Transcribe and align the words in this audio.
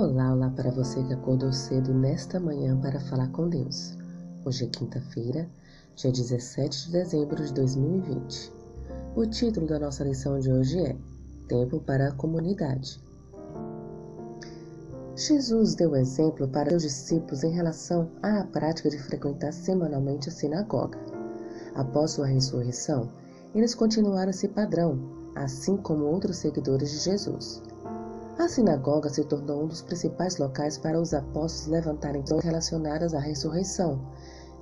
Olá, 0.00 0.32
olá 0.32 0.48
para 0.50 0.70
você 0.70 1.02
que 1.02 1.12
acordou 1.12 1.52
cedo 1.52 1.92
nesta 1.92 2.38
manhã 2.38 2.80
para 2.80 3.00
falar 3.00 3.32
com 3.32 3.48
Deus. 3.48 3.98
Hoje 4.44 4.64
é 4.64 4.68
quinta-feira, 4.68 5.50
dia 5.96 6.12
17 6.12 6.86
de 6.86 6.92
dezembro 6.92 7.44
de 7.44 7.52
2020. 7.52 8.52
O 9.16 9.26
título 9.26 9.66
da 9.66 9.80
nossa 9.80 10.04
lição 10.04 10.38
de 10.38 10.52
hoje 10.52 10.78
é 10.78 10.96
Tempo 11.48 11.80
para 11.80 12.10
a 12.10 12.12
Comunidade. 12.12 13.02
Jesus 15.16 15.74
deu 15.74 15.96
exemplo 15.96 16.46
para 16.46 16.70
seus 16.70 16.84
discípulos 16.84 17.42
em 17.42 17.50
relação 17.50 18.08
à 18.22 18.44
prática 18.44 18.88
de 18.90 18.98
frequentar 19.00 19.52
semanalmente 19.52 20.28
a 20.28 20.32
sinagoga. 20.32 21.00
Após 21.74 22.12
sua 22.12 22.28
ressurreição, 22.28 23.10
eles 23.52 23.74
continuaram 23.74 24.30
esse 24.30 24.46
padrão, 24.46 24.96
assim 25.34 25.76
como 25.76 26.04
outros 26.04 26.36
seguidores 26.36 26.92
de 26.92 26.98
Jesus. 26.98 27.60
A 28.38 28.46
sinagoga 28.46 29.08
se 29.08 29.24
tornou 29.24 29.64
um 29.64 29.66
dos 29.66 29.82
principais 29.82 30.38
locais 30.38 30.78
para 30.78 31.00
os 31.00 31.12
apóstolos 31.12 31.66
levantarem 31.66 32.22
questões 32.22 32.44
relacionadas 32.44 33.12
à 33.12 33.18
ressurreição, 33.18 34.00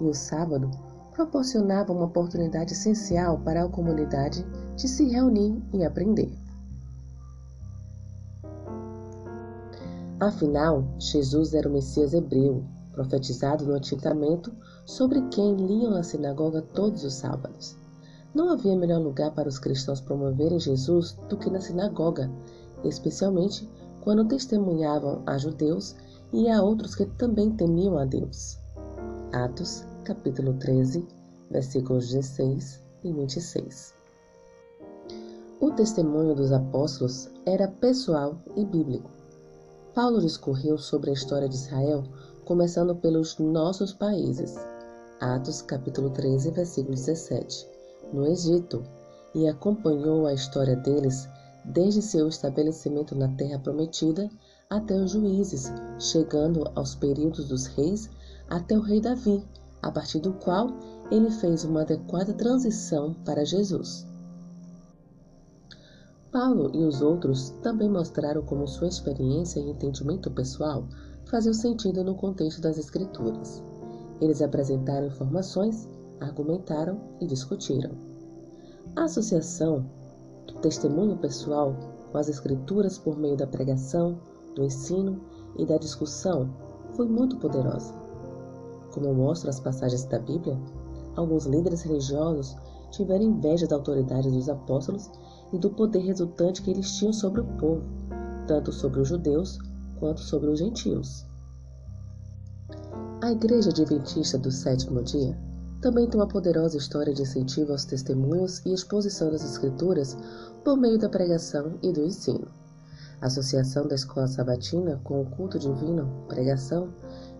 e 0.01 0.05
o 0.05 0.15
sábado 0.15 0.71
proporcionava 1.13 1.93
uma 1.93 2.07
oportunidade 2.07 2.73
essencial 2.73 3.39
para 3.41 3.63
a 3.63 3.69
comunidade 3.69 4.47
de 4.77 4.89
se 4.89 5.05
reunir 5.09 5.63
e 5.75 5.85
aprender. 5.85 6.33
Afinal, 10.19 10.83
Jesus 10.99 11.53
era 11.53 11.69
o 11.69 11.73
Messias 11.73 12.15
hebreu, 12.15 12.65
profetizado 12.93 13.67
no 13.67 13.75
Antigo 13.75 14.01
Testamento, 14.01 14.51
sobre 14.87 15.21
quem 15.29 15.55
liam 15.55 15.91
na 15.91 16.03
sinagoga 16.03 16.63
todos 16.63 17.05
os 17.05 17.13
sábados. 17.13 17.77
Não 18.35 18.51
havia 18.51 18.75
melhor 18.75 19.03
lugar 19.03 19.35
para 19.35 19.49
os 19.49 19.59
cristãos 19.59 20.01
promoverem 20.01 20.59
Jesus 20.59 21.13
do 21.29 21.37
que 21.37 21.51
na 21.51 21.61
sinagoga, 21.61 22.31
especialmente 22.85 23.69
quando 24.03 24.25
testemunhavam 24.25 25.23
a 25.27 25.37
judeus 25.37 25.97
e 26.33 26.49
a 26.49 26.63
outros 26.63 26.95
que 26.95 27.07
também 27.07 27.51
temiam 27.51 27.99
a 27.99 28.05
Deus. 28.05 28.59
Atos, 29.33 29.85
capítulo 30.05 30.55
13, 30.55 31.07
versículos 31.51 32.09
16 32.11 32.83
e 33.05 33.13
26. 33.13 33.95
O 35.61 35.71
testemunho 35.71 36.35
dos 36.35 36.53
apóstolos 36.53 37.29
era 37.45 37.67
pessoal 37.67 38.39
e 38.55 38.65
bíblico. 38.65 39.11
Paulo 39.95 40.21
discorreu 40.21 40.77
sobre 40.77 41.11
a 41.11 41.15
história 41.15 41.49
de 41.49 41.57
Israel, 41.57 42.05
começando 42.45 42.95
pelos 42.95 43.39
nossos 43.39 43.93
países. 43.93 44.55
Atos, 45.21 45.63
capítulo 45.63 46.11
13, 46.11 46.51
versículo 46.51 46.95
17, 46.95 47.67
no 48.13 48.27
Egito, 48.27 48.85
e 49.35 49.49
acompanhou 49.49 50.27
a 50.27 50.35
história 50.35 50.77
deles 50.77 51.29
desde 51.67 52.01
seu 52.01 52.29
estabelecimento 52.29 53.15
na 53.15 53.29
terra 53.29 53.59
prometida 53.59 54.31
até 54.71 54.95
os 54.95 55.11
juízes, 55.11 55.73
chegando 55.99 56.65
aos 56.75 56.95
períodos 56.95 57.49
dos 57.49 57.67
reis 57.67 58.09
até 58.49 58.77
o 58.77 58.81
rei 58.81 59.01
Davi, 59.01 59.45
a 59.83 59.91
partir 59.91 60.21
do 60.21 60.33
qual 60.33 60.69
ele 61.11 61.31
fez 61.31 61.65
uma 61.65 61.83
adequada 61.83 62.33
transição 62.33 63.15
para 63.25 63.45
Jesus. 63.45 64.07
Paulo 66.33 66.71
e 66.75 66.85
os 66.85 67.01
outros 67.01 67.51
também 67.63 67.89
mostraram 67.89 68.43
como 68.43 68.67
sua 68.67 68.89
experiência 68.89 69.61
e 69.61 69.71
entendimento 69.71 70.31
pessoal 70.31 70.87
faziam 71.25 71.55
sentido 71.55 72.05
no 72.05 72.15
contexto 72.15 72.61
das 72.61 72.79
Escrituras. 72.79 73.63
Eles 74.21 74.43
apresentaram 74.43 75.07
informações, 75.07 75.89
argumentaram 76.21 77.01
e 77.21 77.27
discutiram. 77.27 77.91
A 78.95 79.05
associação 79.05 79.87
do 80.47 80.55
testemunho 80.61 81.17
pessoal 81.17 81.75
com 82.11 82.19
as 82.19 82.29
Escrituras 82.29 82.99
por 82.99 83.17
meio 83.17 83.37
da 83.37 83.47
pregação, 83.47 84.19
do 84.55 84.65
ensino 84.65 85.21
e 85.59 85.67
da 85.67 85.77
discussão 85.77 86.49
foi 86.95 87.07
muito 87.07 87.37
poderosa. 87.37 87.95
Como 88.93 89.13
mostram 89.13 89.51
as 89.51 89.61
passagens 89.61 90.05
da 90.05 90.19
Bíblia, 90.19 90.59
alguns 91.15 91.45
líderes 91.45 91.83
religiosos 91.83 92.57
tiveram 92.91 93.25
inveja 93.25 93.67
da 93.67 93.77
autoridade 93.77 94.31
dos 94.31 94.49
apóstolos 94.49 95.11
e 95.53 95.59
do 95.59 95.71
poder 95.71 96.01
resultante 96.01 96.63
que 96.63 96.71
eles 96.71 96.97
tinham 96.97 97.13
sobre 97.13 97.43
o 97.43 97.45
povo, 97.59 97.83
tanto 98.47 98.73
sobre 98.73 99.01
os 99.01 99.09
judeus 99.09 99.59
quanto 99.99 100.21
sobre 100.21 100.49
os 100.49 100.59
gentios. 100.59 101.27
A 103.21 103.33
Igreja 103.33 103.71
Adventista 103.71 104.39
do 104.39 104.51
Sétimo 104.51 105.03
Dia 105.03 105.37
também 105.81 106.09
tem 106.09 106.19
uma 106.19 106.29
poderosa 106.29 106.77
história 106.77 107.13
de 107.13 107.23
incentivo 107.23 107.73
aos 107.73 107.85
testemunhos 107.85 108.65
e 108.65 108.73
exposição 108.73 109.31
das 109.31 109.45
Escrituras 109.45 110.17
por 110.65 110.77
meio 110.77 110.99
da 110.99 111.09
pregação 111.09 111.79
e 111.83 111.93
do 111.93 112.03
ensino. 112.03 112.49
A 113.21 113.27
associação 113.27 113.87
da 113.87 113.95
Escola 113.95 114.27
Sabatina 114.27 115.01
com 115.05 115.23
o 115.23 115.27
culto 115.27 115.59
divino, 115.59 116.25
pregação 116.29 116.93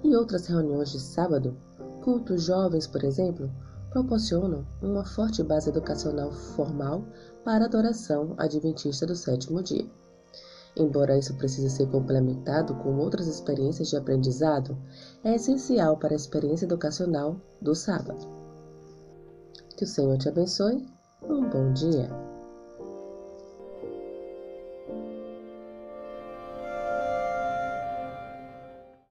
e 0.03 0.15
outras 0.15 0.47
reuniões 0.47 0.91
de 0.91 1.01
sábado, 1.01 1.57
cultos 2.03 2.45
jovens, 2.45 2.87
por 2.87 3.05
exemplo, 3.05 3.51
proporcionam 3.91 4.67
uma 4.83 5.05
forte 5.05 5.43
base 5.43 5.71
educacional 5.71 6.31
formal 6.31 7.05
para 7.45 7.65
a 7.65 7.67
adoração 7.67 8.35
adventista 8.39 9.07
do 9.07 9.17
sétimo 9.17 9.63
dia. 9.63 9.87
Embora 10.77 11.17
isso 11.17 11.35
precise 11.35 11.71
ser 11.71 11.87
complementado 11.89 12.75
com 12.77 12.97
outras 12.99 13.27
experiências 13.27 13.89
de 13.89 13.97
aprendizado, 13.97 14.77
é 15.25 15.35
essencial 15.35 15.97
para 15.97 16.13
a 16.13 16.17
experiência 16.17 16.67
educacional 16.67 17.41
do 17.63 17.75
sábado. 17.75 18.29
Que 19.77 19.85
o 19.85 19.87
Senhor 19.87 20.19
te 20.19 20.29
abençoe. 20.29 20.87
Um 21.23 21.49
bom 21.49 21.73
dia. 21.73 22.26